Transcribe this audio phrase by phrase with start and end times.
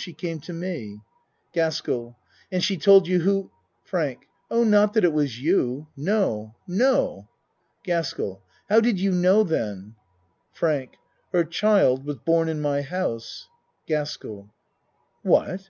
[0.00, 1.00] She came to me.
[1.52, 2.16] GASKELL
[2.52, 3.50] And she told you who?
[3.82, 7.26] FRANK Oh, not that it was you no no.
[7.82, 9.96] GASKELL How did you know then?
[10.52, 10.92] FRANK
[11.32, 13.48] Her child was born in my house.
[13.88, 14.48] GASKELL
[15.24, 15.68] What